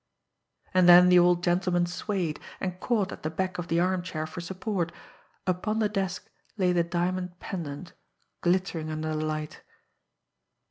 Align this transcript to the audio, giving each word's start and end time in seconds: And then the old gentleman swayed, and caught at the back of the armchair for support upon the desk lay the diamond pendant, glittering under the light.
And 0.73 0.89
then 0.89 1.09
the 1.09 1.19
old 1.19 1.43
gentleman 1.43 1.85
swayed, 1.85 2.39
and 2.59 2.79
caught 2.79 3.11
at 3.11 3.21
the 3.21 3.29
back 3.29 3.59
of 3.59 3.67
the 3.67 3.79
armchair 3.79 4.25
for 4.25 4.41
support 4.41 4.91
upon 5.45 5.77
the 5.77 5.89
desk 5.89 6.27
lay 6.57 6.73
the 6.73 6.83
diamond 6.83 7.37
pendant, 7.39 7.93
glittering 8.41 8.89
under 8.89 9.09
the 9.15 9.23
light. 9.23 9.61